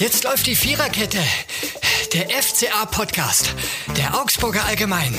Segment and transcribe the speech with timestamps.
[0.00, 1.18] Jetzt läuft die Viererkette.
[2.14, 3.54] Der FCA-Podcast.
[3.98, 5.12] Der Augsburger Allgemein.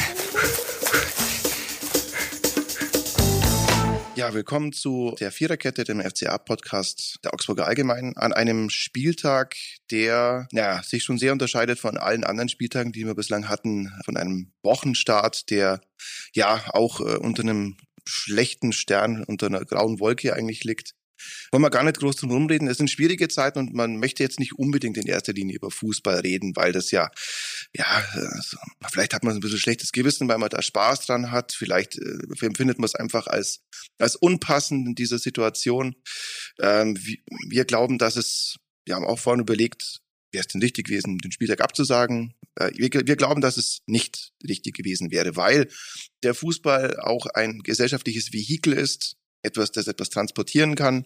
[4.16, 9.55] Ja, willkommen zu der Viererkette, dem FCA-Podcast der Augsburger Allgemein, an einem Spieltag,
[9.91, 14.18] der ja, sich schon sehr unterscheidet von allen anderen Spieltagen, die wir bislang hatten, von
[14.18, 15.79] einem Wochenstart, der
[16.34, 17.77] ja auch äh, unter einem
[18.07, 20.95] schlechten Stern, unter einer grauen Wolke eigentlich liegt.
[21.52, 22.68] Wollen wir gar nicht groß drum rumreden.
[22.68, 26.20] Es sind schwierige Zeiten und man möchte jetzt nicht unbedingt in erster Linie über Fußball
[26.20, 27.12] reden, weil das ja,
[27.76, 28.58] ja, also,
[28.91, 31.54] vielleicht hat man ein bisschen schlechtes Gewissen, weil man da Spaß dran hat.
[31.54, 33.62] Vielleicht äh, empfindet man es einfach als,
[33.98, 35.95] als unpassend in dieser Situation.
[36.59, 37.18] Ähm, wir,
[37.50, 41.31] wir glauben, dass es, wir haben auch vorhin überlegt, wäre es denn richtig gewesen, den
[41.31, 42.34] Spieltag abzusagen?
[42.56, 45.67] Äh, wir, wir glauben, dass es nicht richtig gewesen wäre, weil
[46.23, 51.05] der Fußball auch ein gesellschaftliches Vehikel ist, etwas, das etwas transportieren kann.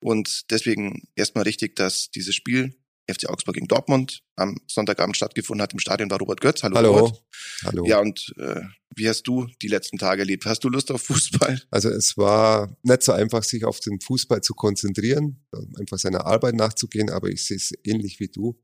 [0.00, 2.74] Und deswegen erstmal richtig, dass dieses Spiel
[3.10, 5.72] FC Augsburg gegen Dortmund am Sonntagabend stattgefunden hat.
[5.72, 6.62] Im Stadion war Robert Götz.
[6.62, 6.76] Hallo.
[6.76, 6.98] Hallo.
[6.98, 7.24] Robert.
[7.64, 7.86] Hallo.
[7.86, 8.62] Ja, und äh,
[8.96, 10.46] wie hast du die letzten Tage erlebt?
[10.46, 11.60] Hast du Lust auf Fußball?
[11.70, 15.44] Also es war nicht so einfach, sich auf den Fußball zu konzentrieren,
[15.78, 18.60] einfach seiner Arbeit nachzugehen, aber ich sehe es ähnlich wie du.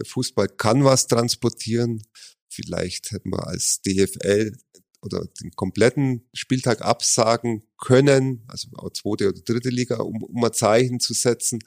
[0.00, 2.02] Der Fußball kann was transportieren.
[2.48, 4.56] Vielleicht hätten wir als DFL
[5.04, 10.52] oder den kompletten Spieltag absagen können, also auch zweite oder dritte Liga, um, um ein
[10.52, 11.60] Zeichen zu setzen.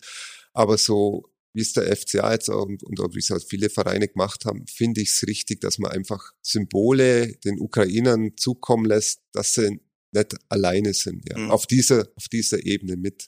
[0.54, 4.46] Aber so wie es der FCA jetzt und, und wie es halt viele Vereine gemacht
[4.46, 9.80] haben, finde ich es richtig, dass man einfach Symbole den Ukrainern zukommen lässt, dass sie
[10.12, 11.28] nicht alleine sind.
[11.28, 11.38] Ja.
[11.38, 11.52] Mhm.
[11.52, 13.28] Auf dieser auf dieser Ebene mit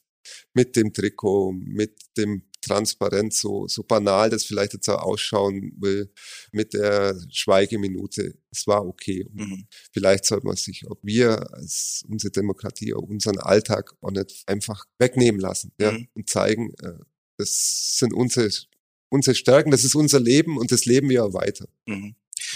[0.53, 6.11] mit dem Trikot, mit dem Transparenz, so, so banal das vielleicht jetzt auch ausschauen will,
[6.51, 8.35] mit der Schweigeminute.
[8.51, 9.27] Es war okay.
[9.33, 9.65] Mhm.
[9.91, 14.85] Vielleicht sollte man sich, ob wir als unsere Demokratie, auch unseren Alltag auch nicht einfach
[14.99, 16.07] wegnehmen lassen ja, mhm.
[16.13, 16.93] und zeigen, äh,
[17.37, 18.49] das sind unsere,
[19.09, 21.67] unsere Stärken, das ist unser Leben und das leben wir auch weiter.
[21.85, 22.15] Mhm.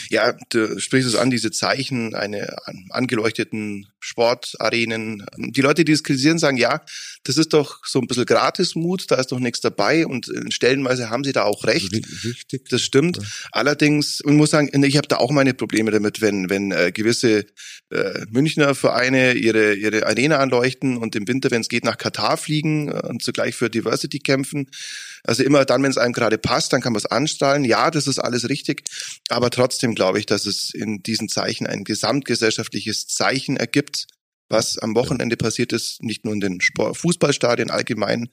[0.10, 2.56] Ja, du sprichst es an, diese Zeichen, eine
[2.90, 5.26] angeleuchteten Sportarenen.
[5.38, 6.82] Die Leute, die es kritisieren, sagen, ja,
[7.24, 11.24] das ist doch so ein bisschen Gratismut, da ist doch nichts dabei und stellenweise haben
[11.24, 11.94] sie da auch recht.
[11.94, 12.70] Richtig.
[12.70, 13.18] Das stimmt.
[13.18, 13.24] Ja.
[13.52, 17.46] Allerdings, ich muss sagen, ich habe da auch meine Probleme damit, wenn, wenn äh, gewisse
[17.90, 22.38] äh, Münchner Vereine ihre, ihre Arena anleuchten und im Winter, wenn es geht, nach Katar
[22.38, 24.70] fliegen äh, und zugleich für Diversity kämpfen.
[25.26, 27.64] Also immer dann, wenn es einem gerade passt, dann kann man es anstrahlen.
[27.64, 28.84] Ja, das ist alles richtig.
[29.30, 33.93] Aber trotzdem glaube ich, dass es in diesen Zeichen ein gesamtgesellschaftliches Zeichen ergibt,
[34.54, 38.30] was am Wochenende passiert ist, nicht nur in den Sport Fußballstadien allgemein,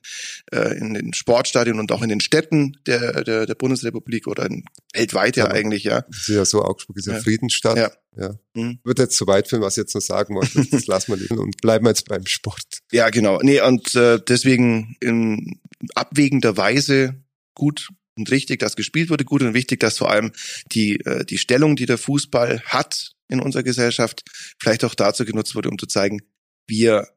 [0.53, 4.65] äh, in den Sportstadien und auch in den Städten der, der, der Bundesrepublik oder in,
[4.93, 6.03] weltweit ja, ja eigentlich, ja.
[6.03, 7.21] Das ist ja so, Augsburg ist ja, ja.
[7.21, 7.77] Friedensstadt.
[7.77, 7.91] Ja.
[8.17, 8.35] ja.
[8.55, 8.79] Mhm.
[8.85, 10.65] Wird jetzt zu weit führen, was ich jetzt noch sagen wollte.
[10.71, 12.81] Das lassen wir lieber und bleiben wir jetzt beim Sport.
[12.93, 13.41] Ja, genau.
[13.43, 15.61] Nee, und äh, deswegen in
[15.95, 17.17] abwägender Weise
[17.55, 20.33] gut und richtig, dass gespielt wurde, gut und wichtig, dass vor allem
[20.73, 24.23] die, äh, die Stellung, die der Fußball hat in unserer Gesellschaft,
[24.59, 26.21] vielleicht auch dazu genutzt wurde, um zu zeigen,
[26.67, 27.09] wir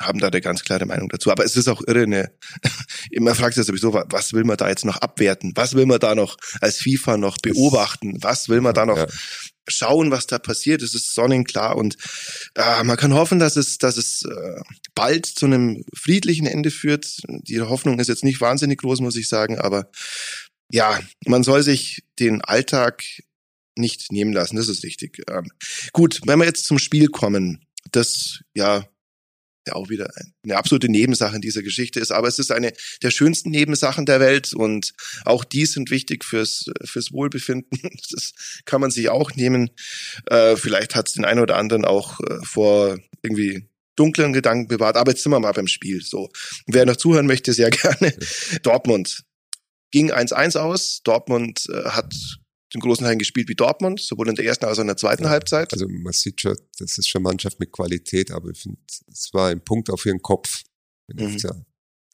[0.00, 1.30] haben da eine ganz klare Meinung dazu.
[1.30, 2.32] Aber es ist auch irre, ne,
[3.10, 5.52] immer fragt sich sowieso, was will man da jetzt noch abwerten?
[5.54, 8.16] Was will man da noch als FIFA noch beobachten?
[8.22, 9.06] Was will man da noch ja.
[9.68, 10.82] schauen, was da passiert?
[10.82, 11.96] Es ist sonnenklar und
[12.54, 14.60] äh, man kann hoffen, dass es, dass es äh,
[14.94, 17.18] bald zu einem friedlichen Ende führt.
[17.28, 19.90] Die Hoffnung ist jetzt nicht wahnsinnig groß, muss ich sagen, aber
[20.72, 23.02] ja, man soll sich den Alltag
[23.76, 25.22] nicht nehmen lassen, das ist richtig.
[25.28, 25.50] Ähm,
[25.92, 28.86] gut, wenn wir jetzt zum Spiel kommen, das ja
[29.66, 30.10] ja auch wieder
[30.42, 32.72] eine absolute Nebensache in dieser Geschichte ist, aber es ist eine
[33.02, 34.92] der schönsten Nebensachen der Welt und
[35.24, 37.78] auch die sind wichtig fürs fürs Wohlbefinden.
[38.12, 38.32] Das
[38.64, 39.70] kann man sich auch nehmen.
[40.26, 44.96] Äh, vielleicht hat es den einen oder anderen auch äh, vor irgendwie dunklen Gedanken bewahrt,
[44.96, 46.02] aber jetzt sind wir mal beim Spiel.
[46.02, 46.30] So,
[46.66, 48.14] wer noch zuhören möchte, sehr gerne.
[48.62, 49.24] Dortmund
[49.90, 51.02] ging 1-1 aus.
[51.04, 52.14] Dortmund äh, hat
[52.74, 55.24] den großen Teilen gespielt wie Dortmund, sowohl in der ersten als auch in der zweiten
[55.24, 55.72] ja, Halbzeit.
[55.72, 58.78] Also man sieht schon, das ist schon Mannschaft mit Qualität, aber ich finde,
[59.10, 60.62] es war ein Punkt auf ihren Kopf.
[61.12, 61.38] Mhm.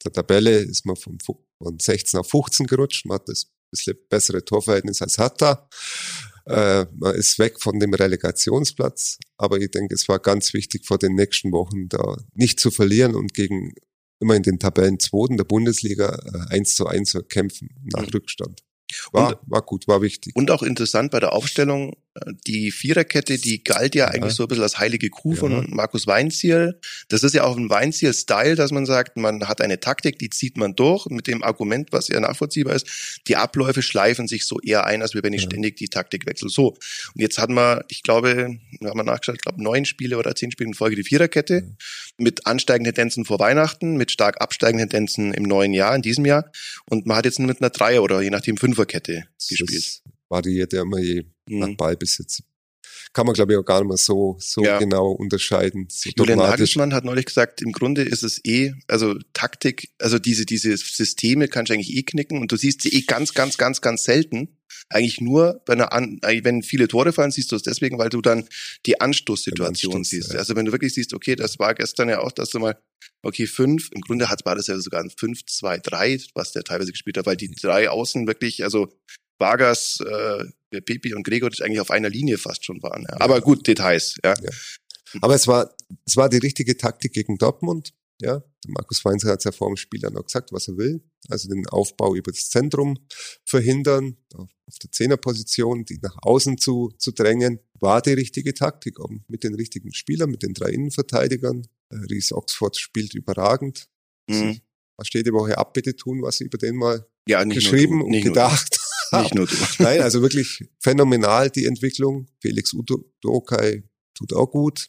[0.03, 4.43] Der Tabelle ist man von, von 16 auf 15 gerutscht, man hat das bisschen bessere
[4.43, 5.67] Torverhältnis als Hatta.
[6.45, 10.97] Äh, man ist weg von dem Relegationsplatz, aber ich denke, es war ganz wichtig vor
[10.97, 13.73] den nächsten Wochen da nicht zu verlieren und gegen
[14.19, 18.09] immer in den Tabellen zweiten der Bundesliga äh, eins zu eins zu kämpfen nach mhm.
[18.09, 18.63] Rückstand.
[19.11, 20.35] War, und, war gut, war wichtig.
[20.35, 21.95] Und auch interessant bei der Aufstellung,
[22.47, 24.11] die Viererkette, die galt ja, Ja.
[24.11, 25.39] eigentlich so ein bisschen als heilige Kuh Ja.
[25.39, 26.79] von Markus Weinziel.
[27.09, 30.57] Das ist ja auch ein Weinziel-Style, dass man sagt, man hat eine Taktik, die zieht
[30.57, 33.21] man durch mit dem Argument, was eher nachvollziehbar ist.
[33.27, 35.49] Die Abläufe schleifen sich so eher ein, als wenn ich Ja.
[35.49, 36.49] ständig die Taktik wechsle.
[36.49, 36.69] So.
[36.69, 40.51] Und jetzt hatten wir, ich glaube, wir haben nachgeschaut, ich glaube, neun Spiele oder zehn
[40.51, 41.75] Spiele in Folge die Viererkette
[42.17, 46.51] mit ansteigenden Tendenzen vor Weihnachten, mit stark absteigenden Tendenzen im neuen Jahr, in diesem Jahr.
[46.89, 49.75] Und man hat jetzt mit einer Dreier- oder je nachdem Fünferkette gespielt.
[49.75, 51.77] Das variiert ja immer je nach Mhm.
[51.77, 52.43] Ballbesitz.
[53.13, 54.79] Kann man, glaube ich, auch gar nicht mehr so, so Ja.
[54.79, 55.87] genau unterscheiden.
[55.89, 56.39] So Julian.
[56.39, 61.47] Nagelsmann hat neulich gesagt, im Grunde ist es eh, also Taktik, also diese, diese Systeme
[61.47, 64.57] kannst du eigentlich eh knicken und du siehst sie eh ganz, ganz, ganz, ganz selten.
[64.89, 68.21] Eigentlich nur, bei einer An wenn viele Tore fallen, siehst du es deswegen, weil du
[68.21, 68.47] dann
[68.85, 70.33] die Anstoßsituation Anstoß, siehst.
[70.33, 70.39] ja.
[70.39, 72.77] Also wenn du wirklich siehst, okay, das war gestern ja auch, dass du mal,
[73.21, 76.63] okay, fünf, im Grunde hat war das ja sogar ein 5, 2, 3, was der
[76.63, 78.87] teilweise gespielt hat, weil die drei Außen wirklich, also
[79.39, 83.05] Vargas, äh, Pepi und Gregoritsch eigentlich auf einer Linie fast schon waren.
[83.09, 83.21] Ja.
[83.21, 84.33] Aber gut, Details, ja.
[85.21, 85.73] Aber es war,
[86.05, 87.93] es war die richtige Taktik gegen Dortmund.
[88.19, 90.77] Ja, der Markus Weinzer hat es ja vor dem Spiel dann auch gesagt, was er
[90.77, 91.03] will.
[91.29, 92.97] Also den Aufbau über das Zentrum
[93.45, 98.99] verhindern, auf der Zehnerposition, die nach außen zu, zu drängen, war die richtige Taktik.
[98.99, 101.67] Auch mit den richtigen Spielern, mit den drei Innenverteidigern.
[101.89, 103.87] Äh, Ries Oxford spielt überragend.
[104.27, 104.61] Mhm.
[104.97, 108.07] Was steht die Woche ab, bitte tun, was sie über den mal Ja, geschrieben du,
[108.07, 108.79] und gedacht
[109.11, 109.55] nicht nur du.
[109.79, 112.27] Nein, also wirklich phänomenal die Entwicklung.
[112.41, 113.83] Felix Udokai
[114.13, 114.87] tut auch gut.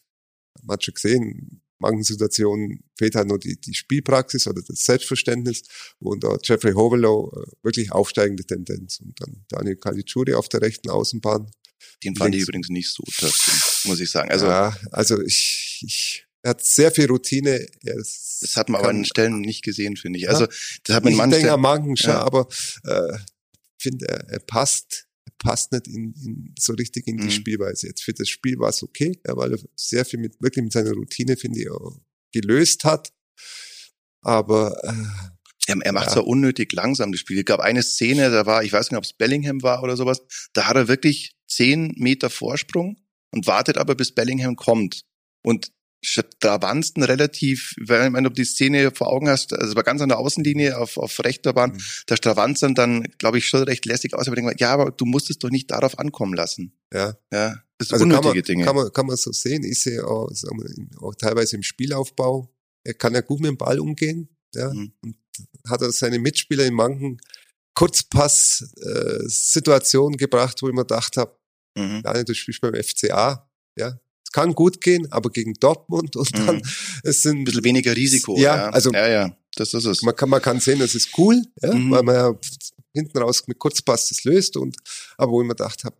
[0.62, 5.62] Man hat schon gesehen, manchen Situationen fehlt halt nur die, die Spielpraxis oder das Selbstverständnis.
[5.98, 9.00] Und auch Jeffrey Hovelow, äh, wirklich aufsteigende Tendenz.
[9.00, 11.50] Und dann Daniel Caligiuri auf der rechten Außenbahn.
[12.04, 12.48] Den fand ich Links.
[12.48, 14.30] übrigens nicht so tough, muss ich sagen.
[14.30, 17.66] Also ja, also ich, ich, er hat sehr viel Routine.
[17.82, 20.28] Das hat man aber an Stellen nicht gesehen, finde ich.
[20.28, 20.46] Also
[20.84, 22.20] das hat man ich in denke schon, Ja.
[22.20, 22.48] aber
[22.84, 23.18] äh,
[23.78, 27.30] finde, er, er passt, er passt nicht in, in, so richtig in die Mhm.
[27.30, 27.86] Spielweise.
[27.88, 30.72] Jetzt für das Spiel war es okay, ja, weil er sehr viel mit, wirklich mit
[30.72, 31.98] seiner Routine, finde ich, auch
[32.32, 33.12] gelöst hat.
[34.22, 36.12] Aber äh, er, er macht Ja.
[36.14, 37.38] zwar unnötig langsam das Spiel.
[37.38, 40.20] Es gab eine Szene, da war, ich weiß nicht, ob es Bellingham war oder sowas,
[40.52, 42.98] da hat er wirklich zehn Meter Vorsprung
[43.30, 45.02] und wartet aber, bis Bellingham kommt.
[45.42, 45.70] Und
[46.04, 50.78] stravanzten relativ, wenn du die Szene vor Augen hast, also war ganz an der Außenlinie
[50.78, 51.78] auf, auf rechter Bahn, Mhm.
[52.08, 55.28] der Stravanzern dann, glaube ich, schon recht lässig aus, aber denke, ja, aber du musst
[55.30, 56.72] es doch nicht darauf ankommen lassen.
[56.94, 58.64] ja, Ja, das also kann unnötige man, Dinge.
[58.64, 59.64] kann man, kann man so sehen.
[59.64, 62.54] Ich sehe auch, wir, auch teilweise im Spielaufbau.
[62.84, 64.92] Er kann ja gut mit dem Ball umgehen, ja, Mhm.
[65.02, 65.16] und
[65.68, 67.20] hat er seine Mitspieler in manchen
[67.74, 71.36] Kurzpass-Situationen gebracht, wo ich mir gedacht habe,
[71.76, 72.02] Mhm.
[72.02, 74.00] Daniel, du spielst beim FCA, ja.
[74.28, 76.46] Es kann gut gehen, aber gegen Dortmund und Mhm.
[76.46, 76.62] dann,
[77.02, 78.36] es Ein sind, bisschen weniger Risiko.
[78.38, 80.02] Ja, also- ja, ja, das ist es.
[80.02, 81.90] man kann, man kann sehen, das ist cool, ja, Mhm.
[81.90, 82.32] weil man ja
[82.94, 84.76] hinten raus mit Kurzpass das löst und,
[85.16, 85.96] aber wo ich mir gedacht habe,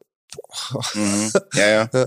[0.94, 1.30] Mhm.
[1.54, 1.90] Ja, ja.
[1.94, 2.06] ja,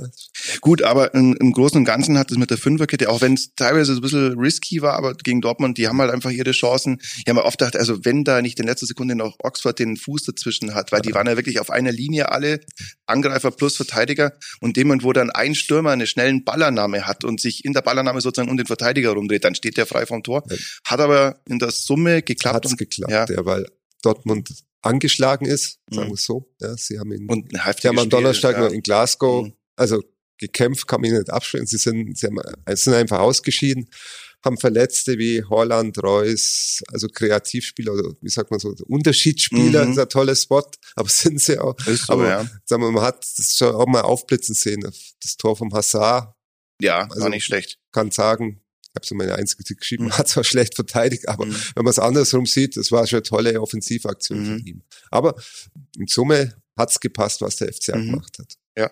[0.62, 3.56] Gut, aber im, im Großen und Ganzen hat es mit der Fünferkette, auch wenn es
[3.56, 7.00] teilweise so ein bisschen risky war, aber gegen Dortmund, die haben halt einfach ihre Chancen.
[7.02, 9.98] Ich habe mir oft gedacht, also wenn da nicht in letzter Sekunde noch Oxford den
[9.98, 12.62] Fuß dazwischen hat, weil die waren ja wirklich auf einer Linie alle,
[13.06, 17.42] Angreifer plus Verteidiger und dem Moment, wo dann ein Stürmer eine schnellen Ballannahme hat und
[17.42, 20.44] sich in der Ballannahme sozusagen um den Verteidiger rumdreht, dann steht der frei vom Tor.
[20.86, 22.56] Hat aber in der Summe geklappt.
[22.56, 23.26] hat's und, geklappt, ja.
[23.30, 23.46] ja.
[23.46, 23.68] weil
[24.02, 24.50] Dortmund
[24.82, 26.12] angeschlagen ist, sagen Mhm.
[26.12, 28.64] wir es so, ja, sie haben ihn, und heftiges haben am Donnerstag ja.
[28.66, 29.54] noch in Glasgow, Mhm.
[29.76, 30.04] also
[30.38, 31.68] gekämpft, kann man ihnen nicht abschwören.
[31.68, 32.40] Sie sind, sie haben,
[32.70, 33.88] sie sind einfach ausgeschieden,
[34.44, 39.92] haben Verletzte wie Holland, Reus, also Kreativspieler oder wie sagt man so, Unterschiedsspieler, Mhm.
[39.92, 40.64] ist ein toller Spot,
[40.96, 41.78] aber sind sie auch.
[41.86, 42.50] Ist so, aber ja.
[42.66, 46.34] sagen wir, man hat das schon auch mal aufblitzen sehen, das Tor vom Hazard,
[46.82, 47.78] Ja, also- war nicht schlecht.
[47.92, 48.62] kann sagen,
[48.94, 50.18] ich habe so meine einzige geschrieben, Mhm.
[50.18, 51.56] hat zwar schlecht verteidigt, aber Mhm.
[51.76, 54.46] wenn man es andersrum sieht, das war schon eine tolle Offensivaktion Mhm.
[54.46, 54.82] von ihm.
[55.12, 55.36] Aber
[55.98, 58.12] in Summe hat's gepasst, was der FCA Mhm.
[58.12, 58.54] gemacht hat.
[58.78, 58.92] Ja.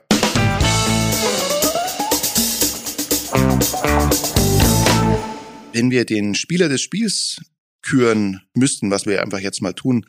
[5.74, 7.42] Wenn wir den Spieler des Spiels
[7.82, 10.06] küren müssten, was wir einfach jetzt mal tun,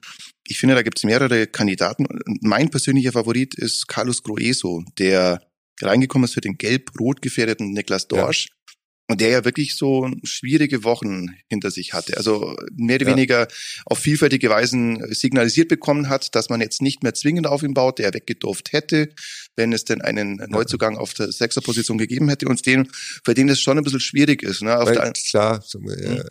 [0.46, 2.06] ich finde, da gibt es mehrere Kandidaten.
[2.40, 5.40] Mein persönlicher Favorit ist Carlos Groeso, der
[5.80, 8.48] reingekommen ist für den gelb-rot gefährdeten Niklas Dorsch.
[9.10, 12.16] Und der ja wirklich so schwierige Wochen hinter sich hatte.
[12.16, 13.16] Also mehr oder Ja.
[13.16, 13.48] weniger
[13.86, 17.98] auf vielfältige Weisen signalisiert bekommen hat, dass man jetzt nicht mehr zwingend auf ihn baut,
[17.98, 19.08] der er weggedurft hätte,
[19.56, 22.88] wenn es denn einen Neuzugang auf der Sechserposition gegeben hätte und den,
[23.24, 24.62] für den es schon ein bisschen schwierig ist.
[24.62, 24.78] Ne?
[24.78, 26.24] Auf Weil, klar, wir, er, er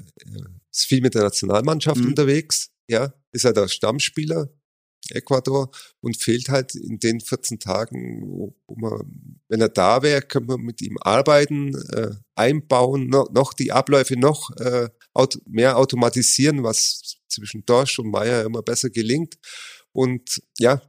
[0.71, 2.07] ist viel mit der Nationalmannschaft Mhm.
[2.07, 4.49] unterwegs, ja, ist er der Stammspieler
[5.11, 10.21] Ecuador und fehlt halt in den 14 Tagen, wo, wo man, wenn er da wäre,
[10.21, 15.77] könnte man mit ihm arbeiten, äh, einbauen, noch, noch die Abläufe noch äh, aut mehr
[15.77, 19.35] automatisieren, was zwischen Dorsch und Meier immer besser gelingt.
[19.91, 20.81] Und ja,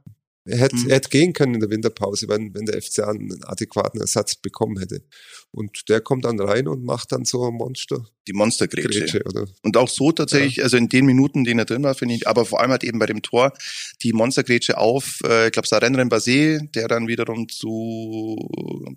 [0.45, 0.89] Er hätte, Mhm.
[0.89, 4.79] er hätte gehen können in der Winterpause, wenn, wenn der FCA einen adäquaten Ersatz bekommen
[4.79, 5.03] hätte.
[5.51, 9.01] Und der kommt dann rein und macht dann so ein Monster Die Monstergrätsche.
[9.01, 9.45] Grätsche, oder?
[9.61, 12.27] Und auch so tatsächlich, also in den Minuten, in denen er drin war, finde ich,
[12.27, 13.53] aber vor allem halt eben bei dem Tor
[14.01, 18.37] die Monstergrätsche auf, äh, ich glaube, Sarenren Basé, der dann wiederum zu,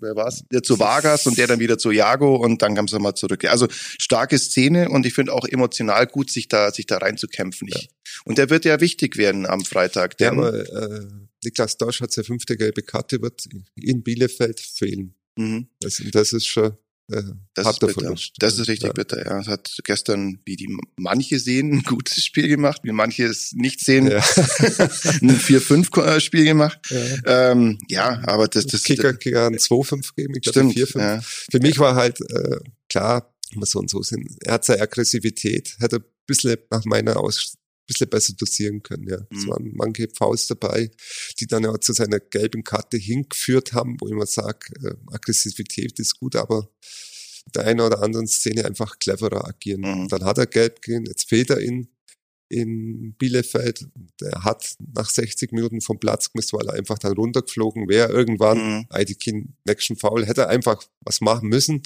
[0.00, 0.44] wer war's?
[0.52, 3.44] Der zu Vargas und der dann wieder zu Jago und dann kam es nochmal zurück.
[3.44, 7.68] Also starke Szene und ich finde auch emotional gut, sich da, sich da reinzukämpfen.
[7.68, 7.90] Ich,
[8.24, 10.16] Und der wird ja wichtig werden am Freitag.
[10.18, 10.54] Der denn- aber,
[11.00, 11.06] äh,
[11.44, 13.46] Niklas Dorsch hat seine fünfte gelbe Karte, wird
[13.76, 15.14] in Bielefeld fehlen.
[15.36, 15.68] mhm.
[15.80, 16.76] Das, das ist schon
[17.12, 17.92] äh, Das ist bitter.
[17.92, 18.32] Verlust.
[18.38, 18.92] Das ist richtig ja.
[18.94, 19.22] bitter.
[19.26, 23.52] Ja, es hat gestern, wie die manche sehen, ein gutes Spiel gemacht, wie manche es
[23.52, 24.16] nicht sehen, Ja.
[25.20, 26.78] ein 4-5-Spiel gemacht.
[26.90, 27.50] Ja.
[27.52, 30.76] Ähm, ja, aber das, das Kicker, Kicker hat ein 2-5 gegeben, ich glaube stimmt.
[30.76, 30.98] 4-5.
[30.98, 31.20] Ja.
[31.22, 32.58] Für mich war halt äh,
[32.88, 34.26] klar, muss so und so sind.
[34.42, 39.08] Er hat seine Aggressivität, hätte ein bisschen nach meiner Aus bisschen besser dosieren können.
[39.08, 39.18] Ja.
[39.30, 39.48] Es Mhm.
[39.50, 40.90] waren manche Fouls dabei,
[41.38, 45.98] die dann ja zu seiner gelben Karte hingeführt haben, wo ich immer sage, äh, Aggressivität
[45.98, 46.68] ist gut, aber
[47.54, 49.82] der eine oder anderen Szene einfach cleverer agieren.
[49.82, 50.08] Mhm.
[50.08, 51.88] Dann hat er gelb gegeben, jetzt fehlt er in,
[52.48, 53.86] in Bielefeld.
[54.20, 58.12] Der hat nach 60 Minuten vom Platz gemisst, weil er einfach dann runtergeflogen wäre.
[58.12, 58.86] Irgendwann Mhm.
[58.90, 61.82] Aidikin nächsten Foul, hätte er einfach was machen müssen.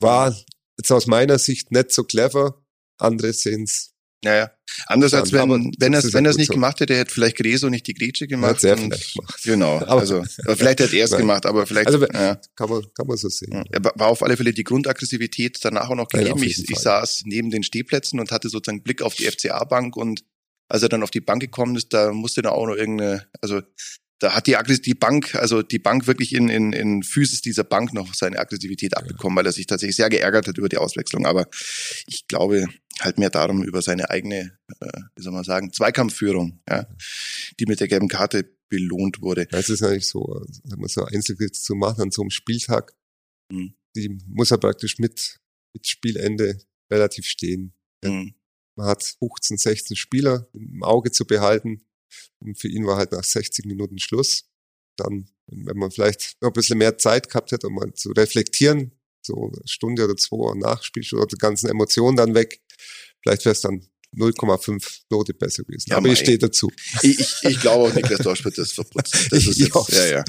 [0.00, 0.36] War
[0.78, 2.62] jetzt aus meiner Sicht nicht so clever.
[2.98, 3.93] Andere sehen's.
[4.24, 4.50] Naja.
[4.86, 6.54] Anders Ja, als wenn, aber wenn er es wenn ja er gut nicht so.
[6.54, 8.52] gemacht hätte, hätte vielleicht Greso nicht die Grätsche gemacht.
[8.54, 9.40] Hat's er und- vielleicht gemacht.
[9.44, 9.76] Genau.
[9.86, 10.24] Aber- also,
[10.56, 12.40] vielleicht hätte er es gemacht, aber vielleicht, Also, ja.
[12.56, 13.52] Kann man, kann man so sehen.
[13.52, 16.34] Ja, er war auf alle Fälle die Grundaggressivität danach auch noch Ja, gegeben.
[16.38, 20.24] auf ich, ich saß neben den Stehplätzen und hatte sozusagen Blick auf die FCA-Bank und
[20.68, 23.60] als er dann auf die Bank gekommen ist, da musste da auch noch irgendeine, also
[24.20, 27.64] da hat die, Aggress- die Bank, also die Bank wirklich in, in, in Physis dieser
[27.64, 31.26] Bank noch seine Aggressivität abbekommen, weil er sich tatsächlich sehr geärgert hat über die Auswechslung.
[31.26, 31.46] Aber
[32.06, 32.66] ich glaube
[33.00, 36.86] halt mehr darum über seine eigene, äh, wie soll man sagen, Zweikampfführung, ja,
[37.58, 39.46] die mit der gelben Karte belohnt wurde.
[39.50, 42.92] Ja, Es ist eigentlich so, wenn man so Einzelkritik zu machen an so einem Spieltag,
[43.52, 43.74] Mhm.
[43.94, 45.38] die muss er praktisch mit,
[45.74, 46.58] mit Spielende
[46.90, 47.74] relativ stehen.
[48.02, 48.10] Ja.
[48.10, 48.34] Mhm.
[48.76, 51.84] Man hat 15, 16 Spieler im Auge zu behalten.
[52.40, 54.48] Und für ihn war halt nach 60 Minuten Schluss.
[54.96, 58.92] Dann, wenn man vielleicht noch ein bisschen mehr Zeit gehabt hätte, um mal zu reflektieren,
[59.24, 62.62] so eine Stunde oder zwei nach Spielstunde oder die ganzen Emotionen dann weg,
[63.22, 65.90] vielleicht wäre es dann 0,5 Note besser gewesen.
[65.90, 66.70] Ja, Aber ich stehe dazu.
[67.02, 69.18] Ich, ich, ich glaube auch, Niklas Dorsch wird das verputzen.
[69.30, 70.24] Das ist jetzt, ja, ja.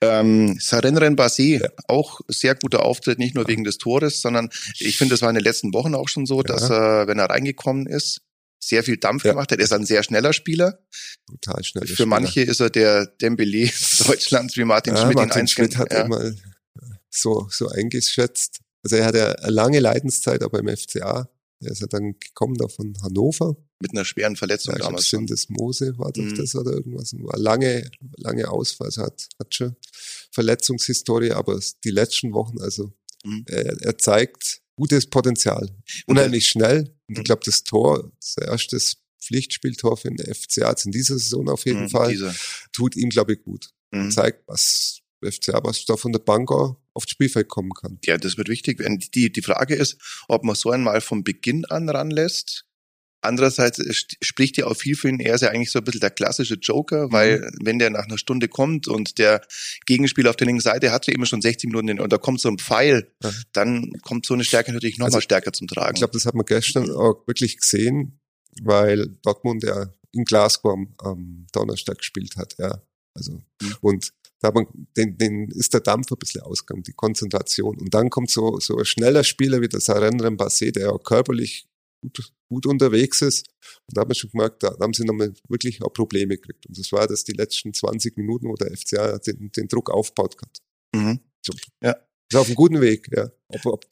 [0.00, 1.68] Ähm, Sarenren Basé, Ja.
[1.88, 5.34] auch sehr guter Auftritt, nicht nur wegen des Tores, sondern ich finde, das war in
[5.34, 6.44] den letzten Wochen auch schon so, Ja.
[6.44, 8.22] dass er, wenn er reingekommen ist,
[8.58, 9.32] sehr viel Dampf Ja.
[9.32, 9.58] gemacht hat.
[9.58, 10.78] Er ist ein sehr schneller Spieler.
[11.26, 11.86] Total schnell.
[11.86, 13.68] Für manche ist er der Dembele
[14.06, 15.78] Deutschlands, wie Martin ja, Schmidt ihn Martin Schmidt einschätzt.
[15.78, 16.04] hat Ja.
[16.06, 16.32] immer
[17.10, 18.60] so, so eingeschätzt.
[18.82, 21.28] Also er hatte eine lange Leidenszeit auch beim FCA.
[21.62, 23.56] Er ist ja dann gekommen da von Hannover.
[23.80, 25.10] Mit einer schweren Verletzung Ja, damals.
[25.10, 26.34] Sinn des Mose war doch Mhm.
[26.36, 27.12] das oder irgendwas.
[27.14, 28.86] War lange, lange Ausfall.
[28.86, 29.76] Also hat, hat schon
[30.32, 32.92] Verletzungshistorie, aber die letzten Wochen, also
[33.24, 33.44] Mhm.
[33.48, 35.68] er, er zeigt gutes Potenzial.
[36.06, 36.94] Unheimlich schnell.
[37.08, 37.16] Und Mhm.
[37.18, 38.78] ich glaube, das Tor, das erste
[39.22, 42.34] Pflichtspieltor für den FCA in dieser Saison auf jeden Mhm, Fall, dieser.
[42.72, 43.68] tut ihm, glaube ich, gut.
[43.90, 44.10] Mhm.
[44.10, 47.98] Zeigt, was FCA, was da von der Bank auch aufs Spielfeld kommen kann.
[48.04, 48.98] Ja, das wird wichtig werden.
[49.14, 49.96] Die, die Frage ist,
[50.28, 52.64] ob man so einmal von Beginn an ranlässt.
[53.22, 53.78] Andererseits
[54.22, 55.20] spricht ja auch viel für ihn.
[55.20, 58.16] Er ist ja eigentlich so ein bisschen der klassische Joker, weil wenn der nach einer
[58.16, 59.42] Stunde kommt und der
[59.84, 62.40] Gegenspieler auf der linken Seite hat ja immer schon 60 Minuten in- und da kommt
[62.40, 63.30] so ein Pfeil, Ja.
[63.52, 65.96] dann kommt so eine Stärke natürlich noch Also, stärker zum Tragen.
[65.96, 68.18] Ich glaube, das hat man gestern auch wirklich gesehen,
[68.62, 72.80] weil Dortmund ja in Glasgow am, am Donnerstag gespielt hat, ja.
[73.14, 73.76] Also, Mhm.
[73.82, 74.66] und da hat man,
[74.96, 77.78] den, den ist der Dampf ein bisschen ausgegangen, die Konzentration.
[77.78, 81.68] Und dann kommt so, so ein schneller Spieler wie der Sarenren Basset, der auch körperlich
[82.00, 83.46] gut, gut unterwegs ist.
[83.86, 86.66] Und da hat man schon gemerkt, da, da haben sie nochmal wirklich auch Probleme gekriegt.
[86.66, 90.36] Und das war das die letzten 20 Minuten, wo der FCA den, den Druck aufgebaut
[90.40, 90.58] hat.
[90.94, 91.20] mhm.
[92.32, 93.30] Ist auf einem guten Weg, ja.
[93.48, 93.86] Ob, ob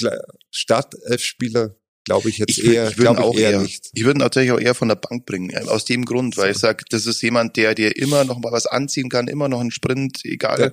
[0.51, 1.77] Startelf-Spieler,
[2.09, 3.91] glaube ich jetzt Ich, eher, ich würde auch eher, eher, nicht.
[3.93, 5.51] ich würde ihn natürlich auch eher von der Bank bringen.
[5.51, 8.51] äh, Aus dem Grund, weil ich sage, das ist jemand, der dir immer noch mal
[8.51, 10.61] was anziehen kann, immer noch einen Sprint, egal.
[10.61, 10.73] Ja.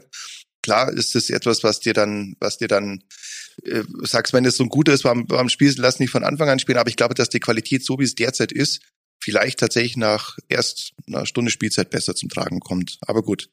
[0.63, 3.04] Klar ist das etwas, was dir dann, was dir dann
[3.63, 6.48] äh, sagst, wenn es so ein guter ist beim, beim Spiel, lass nicht von Anfang
[6.48, 6.77] an spielen.
[6.77, 8.82] Aber ich glaube, dass die Qualität, so wie es derzeit ist,
[9.22, 12.98] vielleicht tatsächlich nach erst einer Stunde Spielzeit besser zum Tragen kommt.
[13.01, 13.50] Aber gut.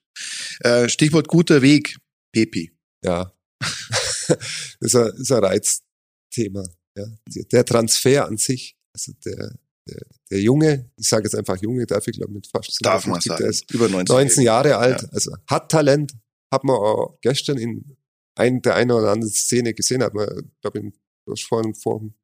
[0.61, 1.97] Äh, Stichwort guter Weg,
[2.33, 2.71] Pepi.
[3.03, 3.33] Ja.
[4.81, 6.65] ist, ein, ist ein Reizthema.
[6.97, 7.07] Ja.
[7.53, 9.55] Der Transfer an sich, also der,
[9.89, 13.07] der, der Junge, ich sage jetzt einfach Junge, darf ich glaube mit fast so Darf
[13.07, 13.43] man 50, sagen.
[13.43, 14.15] der ist Über 19.
[14.15, 15.09] 19 Jahre alt, Ja.
[15.11, 16.15] also hat Talent,
[16.53, 17.97] hat man auch gestern in
[18.35, 20.27] ein, der einen oder anderen Szene gesehen, hat man,
[20.61, 20.93] glaube
[21.35, 22.15] ich, vorhin vor dem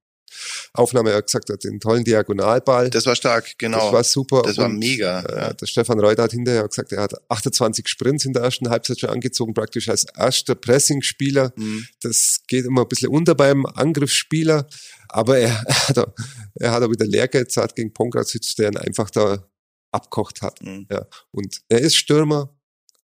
[0.73, 2.91] Aufnahme, er hat gesagt, er hat den tollen Diagonalball.
[2.91, 3.79] Das war stark, genau.
[3.79, 4.43] Das war super.
[4.43, 5.21] Das war Und, mega.
[5.21, 5.53] Äh, ja.
[5.53, 9.11] Der Stefan Reuter hat hinterher gesagt, er hat 28 Sprints in der ersten Halbzeit schon
[9.11, 11.53] angezogen, praktisch als erster Pressing-Spieler.
[11.57, 11.87] Mhm.
[12.03, 14.67] Das geht immer ein bisschen unter beim Angriffsspieler,
[15.09, 16.13] aber er, er hat, auch-
[16.55, 19.45] er hat auch wieder Lehrgeiz hat gegen Pongracic, der ihn einfach da
[19.91, 20.61] abkocht hat.
[20.63, 20.87] Mhm.
[20.91, 21.07] Ja.
[21.31, 22.55] Und er ist Stürmer.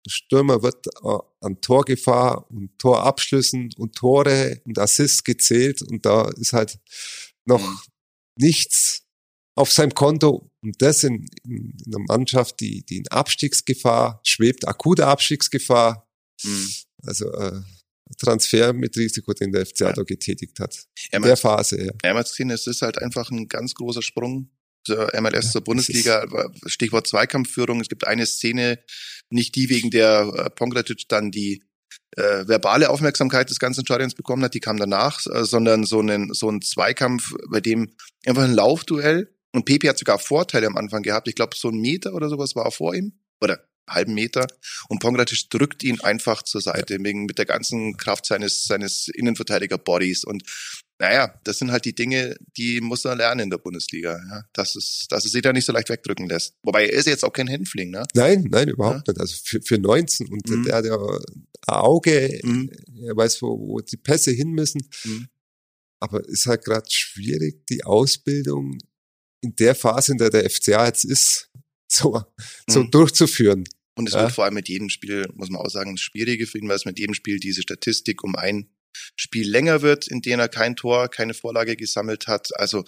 [0.07, 6.29] Der Stürmer wird äh, an Torgefahr und Torabschlüssen und Tore und Assists gezählt und da
[6.37, 6.79] ist halt
[7.47, 7.79] noch Mhm.
[8.39, 9.03] nichts
[9.57, 14.67] auf seinem Konto und das in, in, in einer Mannschaft, die, die in Abstiegsgefahr schwebt,
[14.67, 16.09] akute Abstiegsgefahr,
[16.45, 16.71] Mhm.
[17.03, 17.61] also äh,
[18.19, 19.93] Transfer mit Risiko, den der FCA Ja.
[19.93, 20.87] da getätigt hat.
[21.13, 21.93] In der Phase, ja.
[22.05, 24.51] Ja, es ist halt einfach ein ganz großer Sprung
[24.85, 26.27] zur MLS, Ja, zur es Bundesliga.
[26.67, 27.81] Stichwort Zweikampfführung.
[27.81, 28.79] Es gibt eine Szene,
[29.31, 31.63] nicht die, wegen der äh, Pongratic dann die
[32.17, 36.33] äh, verbale Aufmerksamkeit des ganzen Stadions bekommen hat, die kam danach, äh, sondern so einen
[36.33, 37.95] so ein Zweikampf, bei dem
[38.27, 41.29] einfach ein Laufduell und Pepe hat sogar Vorteile am Anfang gehabt.
[41.29, 44.47] Ich glaube, so ein Meter oder sowas war vor ihm oder halben Meter
[44.89, 50.25] und Pongratic drückt ihn einfach zur Seite wegen mit der ganzen Kraft seines seines Innenverteidiger-Bodies
[50.25, 50.43] und
[50.99, 54.43] naja, das sind halt die Dinge, die muss er lernen in der Bundesliga, ja?
[54.53, 56.55] dass, es, dass es sich da nicht so leicht wegdrücken lässt.
[56.63, 58.05] Wobei er ist jetzt auch kein Hänfling, ne?
[58.15, 59.19] Nein, nein, überhaupt nicht.
[59.21, 60.63] Also für, für 19 und Mhm.
[60.65, 60.97] der hat ja
[61.67, 62.71] Auge, Mhm.
[63.07, 64.87] er weiß, wo, wo die Pässe hin müssen.
[65.05, 65.29] Mhm.
[66.01, 68.79] Aber ist halt gerade schwierig, die Ausbildung
[69.43, 71.51] in der Phase, in der der FCA jetzt ist,
[71.89, 72.23] so,
[72.69, 72.91] so Mhm.
[72.91, 73.65] durchzuführen.
[73.97, 74.23] Und es Ja.
[74.23, 76.85] wird vor allem mit jedem Spiel, muss man auch sagen, schwieriger für ihn, weil es
[76.85, 78.69] mit jedem Spiel diese Statistik um ein
[79.17, 82.49] Spiel länger wird, in dem er kein Tor, keine Vorlage gesammelt hat.
[82.59, 82.85] Also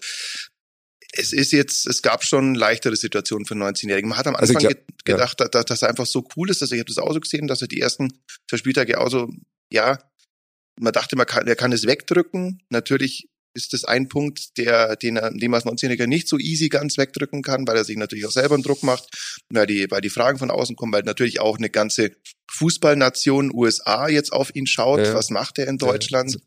[1.12, 4.08] es ist jetzt, es gab schon leichtere Situationen für einen 19-Jährigen.
[4.08, 6.62] Man hat am Also Anfang ich ge gedacht, dass, dass er einfach so cool ist,
[6.62, 8.12] dass ich habe das auch so gesehen, dass er die ersten
[8.50, 9.28] zwei Spieltage auch so,
[9.72, 9.98] ja,
[10.78, 12.62] man dachte, man kann, er kann es wegdrücken.
[12.70, 16.98] Natürlich ist das ein Punkt, der, den den man als 19-Jähriger nicht so easy ganz
[16.98, 19.08] wegdrücken kann, weil er sich natürlich auch selber einen Druck macht,
[19.48, 22.12] weil die, weil die Fragen von außen kommen, weil natürlich auch eine ganze
[22.50, 25.00] Fußballnation USA jetzt auf ihn schaut.
[25.00, 25.14] Ja.
[25.14, 26.34] Was macht er in Deutschland?
[26.34, 26.40] Ja.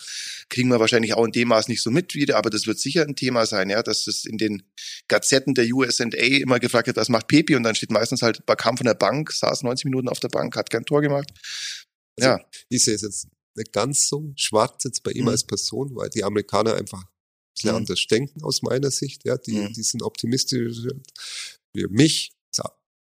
[0.50, 3.04] Kriegen wir wahrscheinlich auch in dem Maß nicht so mit wieder, aber das wird sicher
[3.04, 4.63] ein Thema sein, ja, dass es in den
[5.08, 7.58] Gazetten der USA immer gefragt wird, was macht Pepe?
[7.58, 10.56] Und dann steht meistens halt, kam von der Bank, saß 90 Minuten auf der Bank,
[10.56, 11.30] hat kein Tor gemacht.
[12.18, 12.39] Also Ja.
[12.70, 15.29] Ich sehe es jetzt nicht ganz so schwarz jetzt bei ihm Mhm.
[15.29, 17.08] als Person, weil die Amerikaner einfach ein
[17.56, 17.77] bisschen Mhm.
[17.77, 19.25] anders denken aus meiner Sicht.
[19.25, 19.74] Ja, die, Mhm.
[19.74, 20.91] die sind optimistischer
[21.74, 22.32] wie mich.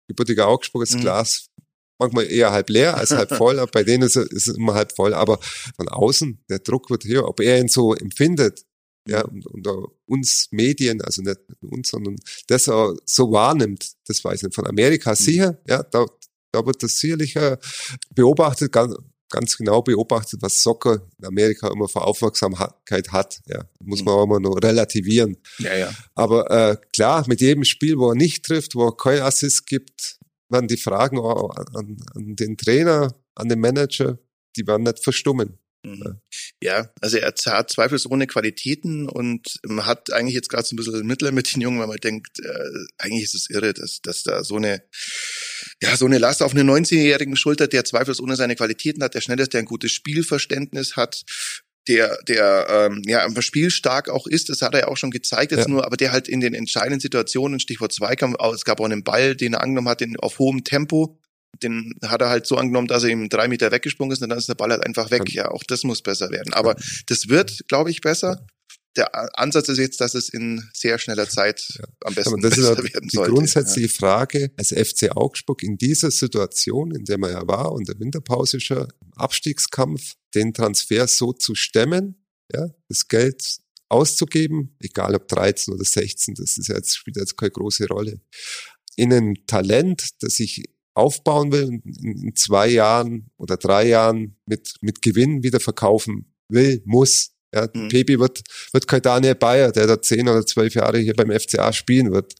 [0.09, 1.01] Gebürtiger Augsburg ist Mhm.
[1.01, 1.47] Glas
[1.99, 3.59] manchmal eher halb leer als halb voll.
[3.59, 5.13] aber bei denen ist es, ist es immer halb voll.
[5.13, 5.39] Aber
[5.75, 8.63] von außen, der Druck wird hier, ob er ihn so empfindet,
[9.09, 12.15] ja, und, und auch uns Medien, also nicht uns, sondern
[12.47, 14.55] das auch so wahrnimmt, das weiß ich nicht.
[14.55, 16.05] Von Amerika sicher, ja, da,
[16.53, 17.57] da wird das sicherlich äh,
[18.15, 18.95] beobachtet, ganz,
[19.29, 23.39] ganz genau beobachtet, was Soccer in Amerika immer für Aufmerksamkeit hat.
[23.47, 25.37] Ja, muss man auch immer nur relativieren.
[25.59, 25.93] Ja, ja.
[26.15, 30.17] Aber äh, klar, mit jedem Spiel, wo er nicht trifft, wo er kein Assist gibt,
[30.49, 34.17] werden die Fragen auch an, an den Trainer, an den Manager,
[34.55, 35.59] die werden nicht verstummen.
[35.83, 36.19] Mhm.
[36.61, 41.05] Ja, also er hat zweifelsohne Qualitäten und man hat eigentlich jetzt gerade so ein bisschen
[41.05, 44.43] Mittel mit den Jungen, weil man denkt, äh, eigentlich ist es irre, dass, dass da
[44.43, 44.83] so eine,
[45.81, 49.39] ja, so eine Last auf einen 19-jährigen Schulter, der zweifelsohne seine Qualitäten hat, der schnell
[49.39, 51.23] ist, der ein gutes Spielverständnis hat,
[51.87, 55.51] der, der ähm, ja einfach spielstark auch ist, das hat er ja auch schon gezeigt
[55.51, 55.67] jetzt Ja.
[55.69, 59.35] nur, aber der halt in den entscheidenden Situationen, Stichwort Zweikampf, es gab auch einen Ball,
[59.35, 61.19] den er angenommen hat, in, auf hohem Tempo,
[61.63, 64.37] den hat er halt so angenommen, dass er ihm drei Meter weggesprungen ist und dann
[64.37, 65.31] ist der Ball halt einfach weg.
[65.33, 66.53] Ja, auch das muss besser werden.
[66.53, 66.75] Aber
[67.07, 68.45] das wird, glaube ich, besser.
[68.97, 72.67] Der Ansatz ist jetzt, dass es in sehr schneller Zeit am besten Aber das ist
[72.67, 73.31] besser ja werden die sollte.
[73.31, 77.99] grundsätzliche Frage als FC Augsburg in dieser Situation, in der man ja war und der
[77.99, 85.27] Winterpause schon im Abstiegskampf, den Transfer so zu stemmen, ja, das Geld auszugeben, egal ob
[85.27, 88.19] 13 oder 16, das ist ja jetzt, spielt jetzt keine große Rolle.
[88.95, 94.35] In ein Talent, das ich aufbauen will und in in zwei Jahren oder drei Jahren
[94.47, 97.36] mit, mit Gewinn wieder verkaufen will, muss.
[97.53, 97.87] Ja, Mhm.
[97.89, 98.41] Pepe wird,
[98.73, 102.33] wird kein Daniel Bayer, der da zehn oder zwölf Jahre hier beim FCA spielen wird.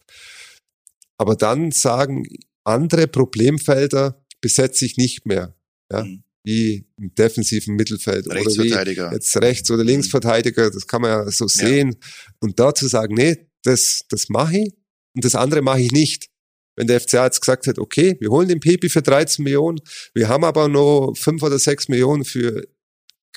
[1.17, 2.23] Aber dann sagen
[2.63, 5.55] andere Problemfelder besetze ich nicht mehr.
[5.91, 6.23] Ja, Mhm.
[6.43, 8.69] wie im defensiven Mittelfeld oder wie
[9.11, 11.95] jetzt Rechts- oder Linksverteidiger, das kann man ja so sehen.
[12.39, 14.73] Und da zu sagen, nee, das, das mache ich
[15.15, 16.27] und das andere mache ich nicht.
[16.75, 19.79] Wenn der FCA jetzt gesagt hat, okay, wir holen den Pepi für 13 Millionen,
[20.13, 22.63] wir haben aber noch fünf oder sechs Millionen für,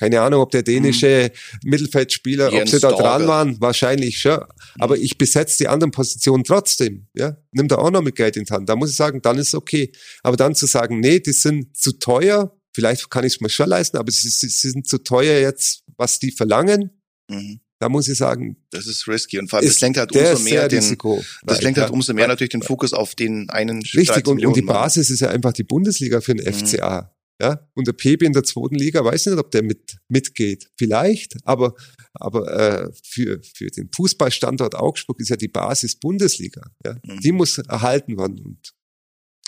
[0.01, 1.31] keine Ahnung, ob der dänische
[1.63, 3.03] Mittelfeldspieler, ob Jens sie da Dorge.
[3.03, 4.39] dran waren, wahrscheinlich schon.
[4.79, 7.37] Aber ich besetze die anderen Positionen trotzdem, ja.
[7.51, 8.67] Nimm da auch noch mit Geld in die Hand.
[8.67, 9.91] Da muss ich sagen, dann ist okay.
[10.23, 13.69] Aber dann zu sagen, nee, die sind zu teuer, vielleicht kann ich es mir schon
[13.69, 16.89] leisten, aber sie, sie, sind zu teuer jetzt, was die verlangen,
[17.29, 17.59] Mhm.
[17.79, 20.67] da muss ich sagen, Das ist risky und vor allem das lenkt halt umso mehr
[20.67, 21.23] den, Risiko.
[21.43, 24.55] das lenkt halt umso mehr natürlich den Fokus auf den einen Richtig, 13 und, und
[24.57, 24.61] die.
[24.63, 26.53] Basis ist ja einfach die Bundesliga für den Mhm.
[26.53, 27.13] FCA.
[27.41, 30.69] Ja, und der Pepe in der zweiten Liga, weiß nicht, ob der mit, mitgeht.
[30.77, 31.73] Vielleicht, aber,
[32.13, 36.61] aber äh, für, für den Fußballstandort Augsburg ist ja die Basis Bundesliga.
[36.85, 36.97] Ja?
[37.03, 37.19] Mhm.
[37.21, 38.39] Die muss erhalten werden.
[38.45, 38.73] Und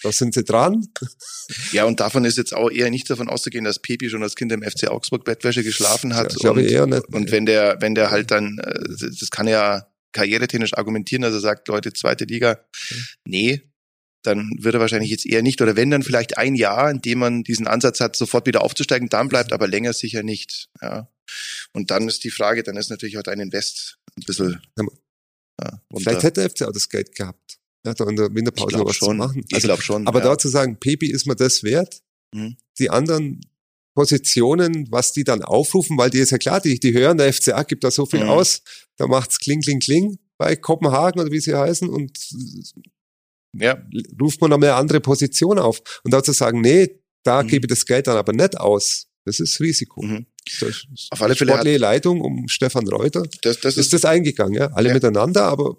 [0.01, 0.87] da sind sie dran.
[1.71, 4.51] Ja, und davon ist jetzt auch eher nicht davon auszugehen, dass Pepi schon als Kind
[4.51, 6.31] im FC Augsburg Bettwäsche geschlafen hat.
[6.31, 7.07] Ja, ich glaube und, eher nicht.
[7.13, 11.41] und wenn der, wenn der halt dann, äh, das kann er karrieretechnisch argumentieren, dass er
[11.41, 12.59] sagt, Leute, zweite Liga,
[13.25, 13.61] nee,
[14.23, 15.61] dann wird er wahrscheinlich jetzt eher nicht.
[15.61, 19.09] Oder wenn dann vielleicht ein Jahr, in dem man diesen Ansatz hat, sofort wieder aufzusteigen,
[19.09, 20.69] dann bleibt aber länger sicher nicht.
[20.81, 21.09] Ja.
[21.73, 24.61] Und dann ist die Frage, dann ist natürlich auch ein Invest ein bisschen.
[25.61, 27.59] Ja, Vielleicht hätte der FCA das Geld gehabt.
[27.85, 29.17] Ja, da in der ich Winterpause noch was zu schon.
[29.17, 29.43] machen.
[29.49, 30.07] Ich Also, glaube schon.
[30.07, 30.25] aber ja.
[30.25, 32.01] da zu sagen, Pepe ist mir das wert,
[32.33, 32.57] Mhm.
[32.79, 33.41] die anderen
[33.93, 37.61] Positionen, was die dann aufrufen, weil die ist ja klar, die, die hören, der FCA
[37.63, 38.29] gibt da so viel Mhm.
[38.29, 38.61] aus,
[38.97, 42.17] da macht's kling, kling, kling bei Kopenhagen oder wie sie heißen und
[43.53, 43.81] ja,
[44.19, 45.81] ruft man noch mehr andere Position auf.
[46.03, 47.47] Und da zu sagen, nee, da Mhm.
[47.47, 49.07] gebe ich das Geld dann aber nicht aus.
[49.25, 50.01] Das ist Risiko.
[50.01, 50.25] mhm.
[50.59, 54.03] Das ist Auf alle Fälle sportliche Leitung um Stefan Reuter das, das ist ist, das
[54.05, 54.67] eingegangen, ja.
[54.73, 54.93] Alle Ja.
[54.93, 55.77] miteinander, aber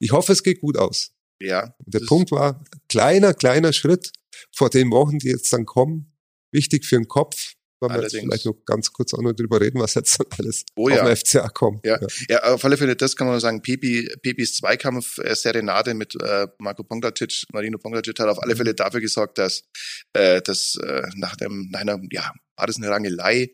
[0.00, 1.12] ich hoffe, es geht gut aus.
[1.40, 4.10] ja, Und der Punkt war, kleiner, kleiner Schritt
[4.52, 6.12] vor den Wochen, die jetzt dann kommen,
[6.50, 9.80] wichtig für den Kopf, weil wir jetzt vielleicht noch ganz kurz auch noch drüber reden,
[9.80, 11.04] was jetzt alles Oh ja.
[11.14, 11.84] FCA kommt.
[11.84, 11.98] Ja.
[12.28, 13.62] Ja, auf alle Fälle, das kann man nur sagen.
[13.62, 18.74] Pepi, Pepis Zweikampf, äh, Serenade mit äh, Marco Pongracic, Marino Pongracic hat auf alle Fälle
[18.74, 19.64] dafür gesorgt, dass,
[20.12, 23.50] äh, dass äh, nach, dem, nach einer, ja, war das eine Rangelei,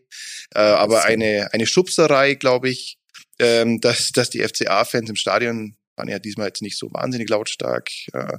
[0.54, 2.98] äh, aber eine, eine Schubserei, glaube ich,
[3.38, 7.88] ähm, dass, dass die FCA-Fans im Stadion waren ja diesmal jetzt nicht so wahnsinnig lautstark,
[8.12, 8.38] äh,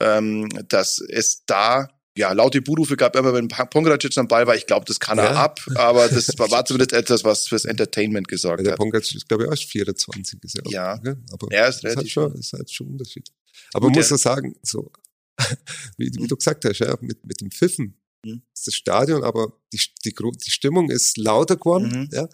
[0.00, 4.54] ähm, dass es da ja, laute Buhrufe gab immer, wenn Pongracic am Ball war.
[4.54, 5.44] Ich glaube, das kann er Ja.
[5.44, 8.78] ab, aber das war, zumindest etwas, was fürs Entertainment gesorgt der hat.
[8.78, 10.70] Pongrac ist, glaube ich, erst 24 ist er.
[10.70, 10.96] Ja.
[10.98, 11.16] gell?
[11.32, 13.28] Aber Er ist das hat relativ schon, ist halt schon ein Unterschied.
[13.72, 14.16] Aber man muss ja.
[14.18, 14.92] sagen, so,
[15.98, 16.28] wie, wie Mhm.
[16.28, 18.42] du gesagt hast, ja, mit, mit dem Pfiffen Mhm.
[18.54, 22.08] ist das Stadion, aber die, die, die Stimmung ist lauter geworden, Mhm.
[22.12, 22.28] ja.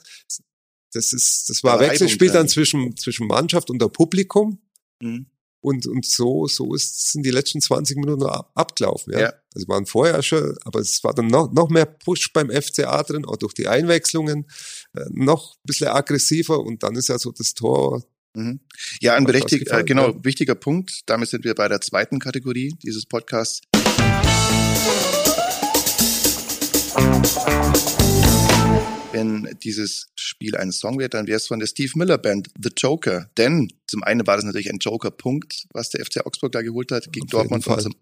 [0.93, 2.49] Das ist, das war Reibung Wechselspiel dann.
[2.49, 4.61] zwischen, zwischen Mannschaft und der Publikum.
[5.01, 5.27] Mhm.
[5.63, 9.13] Und, und so, so ist, sind die letzten 20 Minuten ab, abgelaufen.
[9.13, 9.21] Ja.
[9.21, 9.35] Ja.
[9.55, 13.25] Also waren vorher schon, aber es war dann noch, noch mehr Push beim FCA drin,
[13.25, 14.47] auch durch die Einwechslungen,
[14.95, 18.05] äh, noch ein bisschen aggressiver und dann ist ja so das Tor.
[18.35, 18.61] Mhm.
[19.01, 20.25] Ja, ein berechtigt, äh, genau, ja.
[20.25, 21.01] wichtiger Punkt.
[21.07, 23.61] Damit sind wir bei der zweiten Kategorie dieses Podcasts.
[29.13, 32.71] Wenn dieses Spiel ein Song wird, dann wäre es von der Steve Miller Band, The
[32.77, 33.29] Joker.
[33.37, 37.13] Denn zum einen war das natürlich ein Joker-Punkt, was der FC Augsburg da geholt hat
[37.13, 37.67] gegen Auf Dortmund.
[37.67, 37.95] Und zum,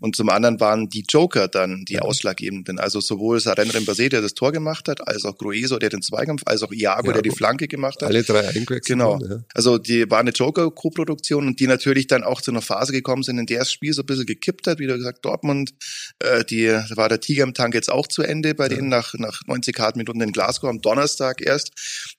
[0.00, 2.02] und zum anderen waren die Joker dann die Ja.
[2.02, 2.78] ausschlaggebenden.
[2.78, 6.42] Also sowohl Saren Rembase, der das Tor gemacht hat, als auch Grueso, der den Zweikampf,
[6.44, 7.30] als auch Iago, der die.
[7.30, 8.08] Flanke gemacht hat.
[8.10, 8.84] Alle drei eingewechselt.
[8.84, 9.18] Genau.
[9.22, 9.38] Ja.
[9.54, 13.38] Also die war eine Joker-Co-Produktion und die natürlich dann auch zu einer Phase gekommen sind,
[13.38, 14.78] in der das Spiel so ein bisschen gekippt hat.
[14.78, 15.72] Wie du gesagt, Dortmund,
[16.18, 19.14] äh, die da war der Tiger im Tank jetzt auch zu Ende bei denen nach,
[19.14, 21.70] nach 90 harten Minuten in Glasgow am Donnerstag erst.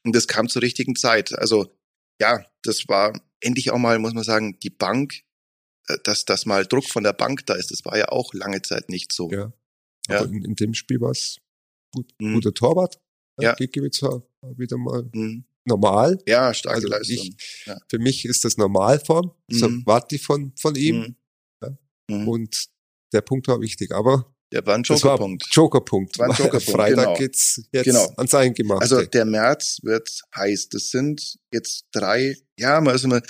[0.04, 1.38] Und das kam zur richtigen Zeit.
[1.38, 1.72] Also
[2.22, 5.24] ja, das war endlich auch mal, muss man sagen, die Bank,
[5.88, 7.72] äh, dass, dass mal Druck von der Bank da ist.
[7.72, 9.30] Das war ja auch lange Zeit nicht so.
[9.32, 9.52] Ja.
[10.08, 10.20] Ja.
[10.20, 11.40] Aber in, in dem Spiel war es
[11.94, 12.36] gut, Mhm.
[12.36, 13.00] guter Torwart.
[13.40, 13.56] Ja.
[13.56, 14.02] Gikiewicz
[14.58, 15.46] wieder mal Mhm.
[15.66, 16.20] normal.
[16.28, 17.16] Ja, starke Also Leistung.
[17.18, 17.78] ich, Ja.
[17.90, 19.32] für mich ist das Normalform.
[19.50, 19.84] So Mhm.
[19.86, 20.98] warte ich von, von ihm.
[21.00, 21.16] Mhm.
[21.64, 21.78] Ja.
[22.18, 22.28] Mhm.
[22.28, 22.66] Und
[23.14, 23.92] der Punkt war wichtig.
[23.92, 25.48] Aber Der war ein Joker-Punkt.
[25.52, 26.20] Jokerpunkt.
[26.20, 27.14] War ein Jokerpunkt, Freitag genau.
[27.18, 28.12] geht's jetzt Genau.
[28.18, 28.82] ans Eingemachte.
[28.82, 30.70] Also der März wird heiß.
[30.70, 33.22] Das sind jetzt drei, ja, mal ist immer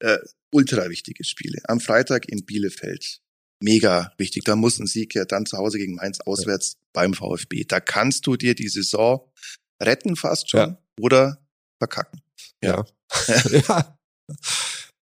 [0.00, 0.18] äh,
[0.52, 1.58] ultra wichtige Spiele.
[1.64, 3.20] Am Freitag in Bielefeld.
[3.60, 4.44] Mega wichtig.
[4.44, 7.64] Da muss ein Sieg ja dann zu Hause gegen Mainz auswärts beim VfB.
[7.64, 9.28] Da kannst du dir die Saison
[9.82, 10.82] retten fast schon Ja.
[11.00, 11.44] oder
[11.82, 12.20] verkacken.
[12.62, 12.84] ja.
[13.68, 13.98] ja.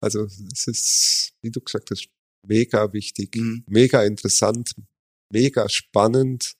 [0.01, 2.09] Also es ist, wie du gesagt hast,
[2.45, 3.63] mega wichtig, Mhm.
[3.69, 4.75] mega interessant,
[5.33, 6.53] mega spannend.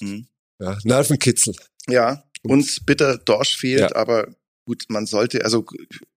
[0.00, 0.26] Mhm.
[0.58, 1.54] Ja, Nervenkitzel.
[1.88, 3.94] Ja, und bitter Dorsch fehlt, Ja.
[3.96, 4.28] aber
[4.66, 5.64] gut, man sollte, also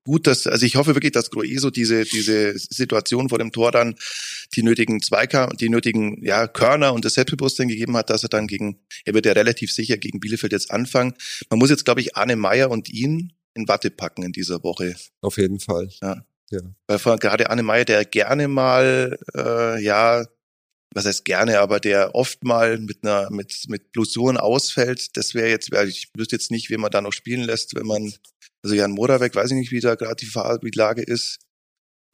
[0.04, 3.96] gut, dass, also ich hoffe wirklich, dass Groeso diese, diese Situation vor dem Tor dann
[4.56, 8.48] die nötigen Zweiker, die nötigen, ja, Körner und das Selbstbewusstsein gegeben hat, dass er dann
[8.48, 11.14] gegen, er wird ja relativ sicher gegen Bielefeld jetzt anfangen.
[11.50, 14.96] Man muss jetzt, glaube ich, Arne Meyer und ihn in Watte packen in dieser Woche.
[15.22, 15.90] Auf jeden Fall.
[16.88, 20.26] Weil vor, gerade Arne Meyer, der gerne mal, äh, ja,
[20.94, 25.50] was heißt gerne, aber der oft mal mit einer, mit, mit Blusuren ausfällt, das wäre
[25.50, 28.14] jetzt, weil ich wüsste jetzt nicht, wen man da noch spielen lässt, wenn man,
[28.64, 30.32] also Jan Moravec, weiß ich nicht, wie da gerade die,
[30.70, 31.40] die Lage ist.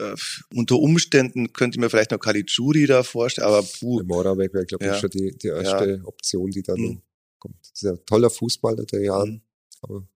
[0.01, 0.15] Äh,
[0.55, 4.65] unter Umständen könnte ich mir vielleicht noch Caligiuri da vorstellen, aber puh, Der Moravec wäre,
[4.65, 4.97] glaube ich, Ja.
[4.99, 7.01] schon die, die erste Option, die da Mhm.
[7.37, 7.57] kommt.
[7.61, 9.29] Das ist ja ein toller Fußballer, der Jan.
[9.29, 9.41] Mhm.
[9.81, 10.07] Aber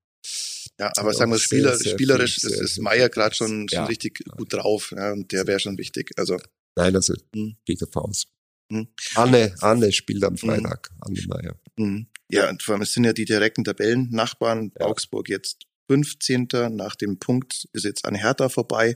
[0.79, 3.85] Ja, aber sagen wir, Spieler, sehr, spielerisch sehr, ist, ist Meier gerade schon, schon ja.
[3.85, 4.93] richtig gut drauf.
[4.95, 6.11] Ja, und der wäre schon wichtig.
[6.17, 6.39] Also
[6.75, 7.55] Nein, also hm.
[7.65, 8.25] geht davon aus.
[8.73, 8.87] Hm.
[9.15, 10.37] Anne, Anne spielt am hm.
[10.37, 10.97] Freitag, hm.
[11.01, 11.55] Anne Meier.
[11.77, 12.07] Hm.
[12.29, 14.71] Ja, und vor allem es sind ja die direkten Tabellennachbarn.
[14.79, 14.85] Ja.
[14.87, 16.47] Augsburg jetzt 15.
[16.71, 18.95] Nach dem Punkt ist jetzt an Hertha vorbei.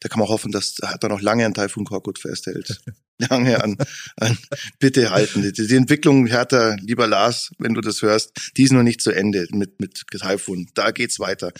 [0.00, 2.80] Da kann man hoffen, dass Hertha noch lange an Taifun Korkut festhält.
[3.28, 3.76] lange an,
[4.16, 4.38] an
[4.78, 5.42] bitte halten.
[5.42, 9.10] Die, die, Entwicklung Hertha, lieber Lars, wenn du das hörst, die ist noch nicht zu
[9.10, 10.68] Ende mit, mit Taifun.
[10.74, 11.52] Da geht's weiter.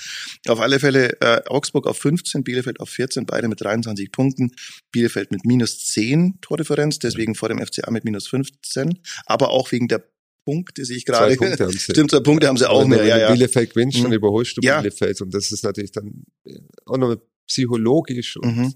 [0.48, 4.52] Auf alle Fälle äh, Augsburg auf 15, Bielefeld auf 14, beide mit 23 Punkten.
[4.90, 9.88] Bielefeld mit minus 10 Tordifferenz, deswegen vor dem FCA mit minus 15, aber auch wegen
[9.88, 10.04] der
[10.50, 11.34] Punkte sehe ich gerade.
[11.34, 11.78] Zwei Punkte haben sie.
[11.78, 13.00] Stimmt, zwei Punkte haben sie auch mehr.
[13.00, 13.32] Wenn ja, du ja.
[13.32, 14.14] Bielefeld gewinnst, dann mhm.
[14.14, 14.80] überholst du ja.
[14.80, 15.20] Bielefeld.
[15.20, 16.24] Und das ist natürlich dann
[16.86, 18.74] auch noch psychologisch und mhm.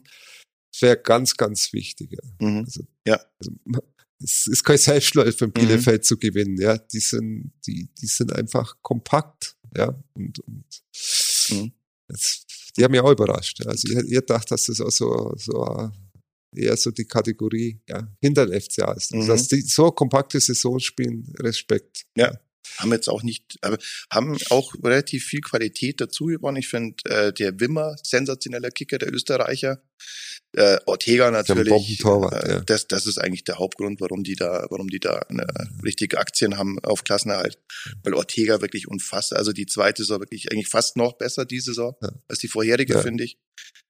[0.80, 2.16] wäre ganz, ganz wichtig.
[2.40, 2.64] Mhm.
[2.64, 3.20] Also, ja.
[3.38, 3.52] Also,
[4.22, 6.04] es ist kein Selbstläufer, Bielefeld mhm.
[6.04, 6.56] zu gewinnen.
[6.60, 9.56] Ja, die sind, die, die sind einfach kompakt.
[9.76, 10.64] Ja, und, und
[11.50, 11.72] mhm.
[12.06, 13.66] das, die haben mich auch überrascht.
[13.66, 15.90] Also ihr, ihr dacht, dass das auch so, so
[16.56, 19.12] eher so die Kategorie ja, hinter den FCA ist.
[19.12, 19.26] Also, mhm.
[19.28, 22.04] Dass die so kompakte Saison spielen, Respekt.
[22.16, 22.32] Ja.
[22.78, 23.78] Haben jetzt auch nicht, aber
[24.10, 26.56] haben auch relativ viel Qualität dazu gewonnen.
[26.56, 29.82] Ich finde, äh, der Wimmer, sensationeller Kicker, der Österreicher.
[30.56, 32.00] Äh, Ortega natürlich.
[32.00, 32.60] Äh, ja.
[32.60, 35.46] das, das ist eigentlich der Hauptgrund, warum die da, warum die da eine
[35.84, 37.58] richtige Aktien haben auf Klassenerhalt.
[38.02, 41.94] Weil Ortega wirklich unfassbar, also die zweite Saison wirklich eigentlich fast noch besser diese Saison
[42.02, 42.12] ja.
[42.28, 43.02] als die vorherige, ja.
[43.02, 43.38] finde ich.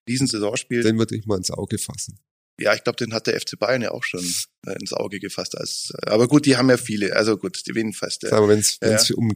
[0.09, 0.83] Diesen Saisonspiel.
[0.83, 2.18] Den würde ich mal ins Auge fassen.
[2.61, 4.25] Ja, ich glaube, den hat der FC Bayern ja auch schon
[4.67, 5.59] äh, ins Auge gefasst.
[5.59, 7.14] Als, äh, aber gut, die haben ja viele.
[7.17, 8.23] Also gut, die wen fast.
[8.23, 8.33] Ja.
[8.33, 9.17] Aber wenn es ja.
[9.17, 9.33] um,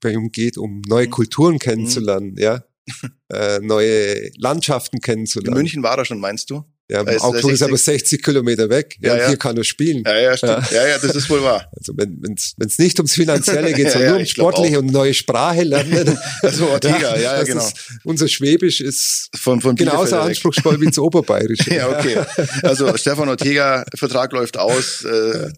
[0.00, 1.10] bei ihm geht, um neue mhm.
[1.10, 2.38] Kulturen kennenzulernen, mhm.
[2.38, 2.64] ja,
[3.32, 5.56] äh, neue Landschaften kennenzulernen.
[5.56, 6.64] In München war er schon, meinst du?
[6.88, 8.96] Ja, Augsburg ist aber 60 Kilometer weg.
[9.00, 9.28] Ja, ja.
[9.28, 10.02] Hier kann er spielen.
[10.04, 10.70] Ja, ja, stimmt.
[10.72, 11.70] Ja, ja, das ist wohl wahr.
[11.82, 16.16] Also wenn es nicht ums Finanzielle geht, sondern nur um sportliche und neue Sprache lernen.
[16.42, 17.66] also Ortega, ja, ja, genau.
[17.66, 21.74] Ist, unser Schwäbisch ist von, von genauso anspruchsvoll wie das Oberbayerische.
[21.74, 22.18] ja, okay.
[22.62, 25.04] Also Stefan Ortega, Vertrag läuft aus.
[25.04, 25.50] Äh,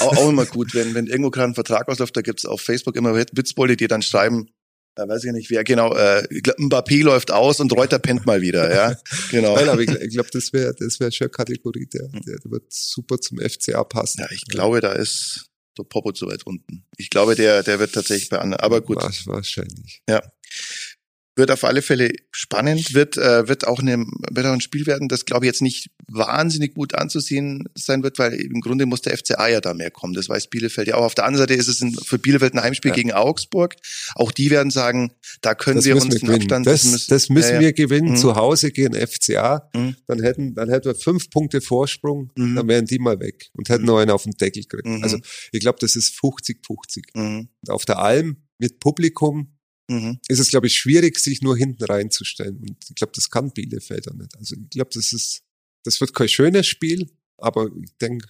[0.00, 2.96] auch, auch immer gut, wenn, wenn irgendwo gerade ein Vertrag ausläuft, da gibt's auf Facebook
[2.96, 4.48] immer Witzbolde, die dann schreiben,
[4.98, 6.26] da weiß ich nicht, wer genau, äh,
[6.58, 8.96] Mbappé läuft aus und Reuter pennt mal wieder, ja.
[9.30, 9.54] Genau.
[9.54, 12.50] Nein, aber ich, ich glaube, das wäre das wäre schon eine Kategorie, der, der, der
[12.50, 14.22] wird super zum FCA passen.
[14.22, 16.84] Ja, ich glaube, da ist der Popo zu weit unten.
[16.96, 18.98] Ich glaube, der, der wird tatsächlich bei anderen, aber gut.
[19.26, 20.02] Wahrscheinlich.
[20.08, 20.20] Ja
[21.38, 23.98] wird auf alle Fälle spannend, wird, äh, wird, auch eine,
[24.30, 28.18] wird auch ein Spiel werden, das glaube ich jetzt nicht wahnsinnig gut anzusehen sein wird,
[28.18, 30.14] weil im Grunde muss der FCA ja da mehr kommen.
[30.14, 31.04] Das weiß Bielefeld ja auch.
[31.04, 32.94] Auf der anderen Seite ist es ein, für Bielefeld ein Heimspiel ja.
[32.94, 33.76] gegen Augsburg.
[34.14, 36.66] Auch die werden sagen, da können das wir uns wir den Abstand.
[36.66, 37.60] Das, das müssen, das müssen ja, ja.
[37.60, 38.16] wir gewinnen mhm.
[38.16, 39.70] zu Hause gegen FCA.
[39.74, 39.96] Mhm.
[40.06, 42.56] Dann hätten, dann hätten wir fünf Punkte Vorsprung, mhm.
[42.56, 43.88] dann wären die mal weg und hätten mhm.
[43.88, 44.86] noch einen auf den Deckel gekriegt.
[44.86, 45.02] Mhm.
[45.02, 45.18] Also
[45.52, 47.02] ich glaube, das ist 50-50.
[47.14, 47.48] Mhm.
[47.68, 49.57] Auf der Alm mit Publikum
[49.88, 50.18] mhm.
[50.28, 52.58] ist es, glaube ich, schwierig, sich nur hinten reinzustellen.
[52.58, 54.36] Und ich glaube, das kann Bielefeld auch nicht.
[54.36, 55.42] Also ich glaube, das ist,
[55.84, 58.28] das wird kein schönes Spiel, aber ich denke,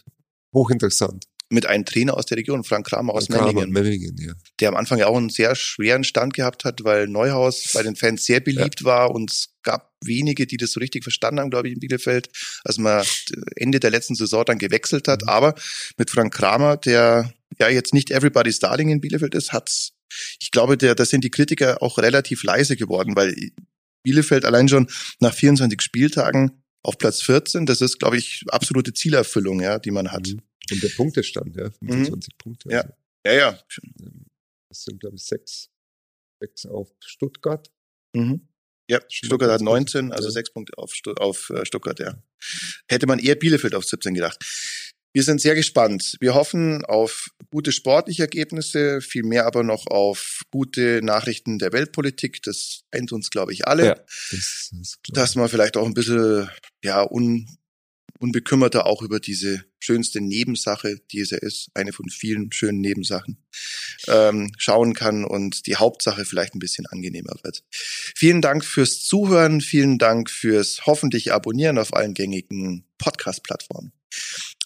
[0.54, 1.24] hochinteressant.
[1.50, 4.34] Mit einem Trainer aus der Region, Frank Kramer aus Frank Memmingen, Memmingen ja.
[4.60, 7.96] der am Anfang ja auch einen sehr schweren Stand gehabt hat, weil Neuhaus bei den
[7.96, 8.86] Fans sehr beliebt ja.
[8.86, 12.28] war und es gab wenige, die das so richtig verstanden haben, glaube ich, in Bielefeld,
[12.64, 13.02] als man
[13.56, 15.22] Ende der letzten Saison dann gewechselt hat.
[15.22, 15.28] Mhm.
[15.30, 15.54] Aber
[15.96, 19.94] mit Frank Kramer, der ja jetzt nicht everybody's darling in Bielefeld ist, hat's
[20.40, 23.34] ich glaube, der, da sind die Kritiker auch relativ leise geworden, weil
[24.02, 24.88] Bielefeld allein schon
[25.20, 30.12] nach 24 Spieltagen auf Platz 14, das ist, glaube ich, absolute Zielerfüllung, ja, die man
[30.12, 30.26] hat.
[30.28, 30.40] Mhm.
[30.70, 32.38] Und der Punktestand, ja, 25 mhm.
[32.38, 32.68] Punkte.
[32.70, 32.88] Also.
[33.24, 33.60] Ja, ja, ja.
[34.68, 35.70] Das sind, glaube ich, sechs,
[36.40, 37.70] sechs auf Stuttgart.
[38.14, 38.48] Mhm.
[38.90, 42.22] Ja, Stuttgart hat 19, also sechs Punkte auf, auf äh, Stuttgart, ja.
[42.88, 44.38] Hätte man eher Bielefeld auf 17 gedacht.
[45.12, 46.16] Wir sind sehr gespannt.
[46.20, 52.42] Wir hoffen auf gute sportliche Ergebnisse, viel mehr aber noch auf gute Nachrichten der Weltpolitik.
[52.42, 53.86] Das eint uns, glaube ich, alle.
[53.86, 53.94] Ja,
[54.30, 54.70] das
[55.08, 56.48] Dass man vielleicht auch ein bisschen
[56.82, 57.48] ja, un,
[58.18, 63.38] unbekümmerter auch über diese schönste Nebensache, die es ja ist, eine von vielen schönen Nebensachen,
[64.08, 67.64] ähm, schauen kann und die Hauptsache vielleicht ein bisschen angenehmer wird.
[67.70, 73.92] Vielen Dank fürs Zuhören, vielen Dank fürs hoffentlich Abonnieren auf allen gängigen Podcast-Plattformen.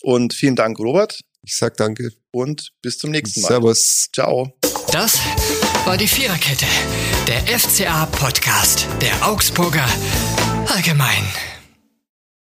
[0.02, 1.20] Und vielen Dank, Robert.
[1.42, 2.10] Ich sag danke.
[2.30, 3.48] Und bis zum nächsten Mal.
[3.48, 4.08] Servus.
[4.12, 4.52] Ciao.
[4.92, 5.18] Das
[5.84, 6.66] war die Viererkette,
[7.26, 9.86] der FCA-Podcast der Augsburger
[10.66, 11.51] Allgemein.